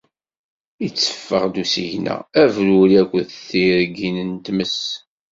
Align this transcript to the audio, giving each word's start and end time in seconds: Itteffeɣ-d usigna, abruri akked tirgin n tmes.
Itteffeɣ-d 0.85 1.55
usigna, 1.63 2.15
abruri 2.43 2.95
akked 3.01 3.27
tirgin 3.47 4.17
n 4.29 4.33
tmes. 4.45 4.79